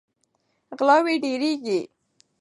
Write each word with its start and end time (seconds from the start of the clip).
غلاوې 0.77 1.15
ډیریږي. 1.23 1.79